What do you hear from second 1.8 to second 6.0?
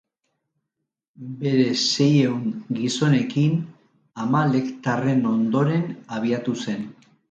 seiehun gizonekin Amalektarren ondoren